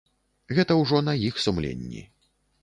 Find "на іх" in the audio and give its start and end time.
1.09-1.37